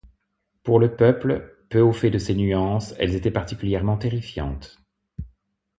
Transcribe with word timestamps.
Pour 0.63 0.79
le 0.79 0.95
peuple, 0.95 1.55
peu 1.69 1.79
au 1.79 1.91
fait 1.93 2.09
de 2.09 2.17
ces 2.17 2.33
nuances, 2.33 2.95
elles 2.97 3.13
étaient 3.13 3.29
particulièrement 3.29 3.97
terrifiantes. 3.97 4.81